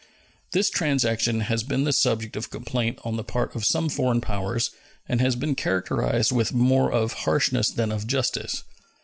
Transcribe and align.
This 0.53 0.71
transaction 0.71 1.41
has 1.41 1.61
been 1.61 1.83
the 1.83 1.93
subject 1.93 2.35
of 2.35 2.49
complaint 2.49 2.97
on 3.05 3.17
the 3.17 3.23
part 3.23 3.55
of 3.55 3.63
some 3.65 3.87
foreign 3.87 4.19
powers, 4.19 4.71
and 5.07 5.21
has 5.21 5.35
been 5.35 5.53
characterized 5.53 6.31
with 6.31 6.55
more 6.55 6.91
of 6.91 7.13
harshness 7.13 7.69
than 7.69 7.91
of 7.91 8.07
justice. 8.07 8.63